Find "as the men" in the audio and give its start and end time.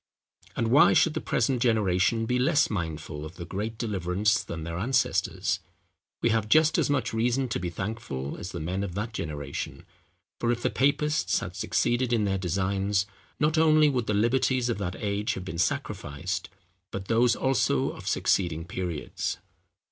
8.37-8.83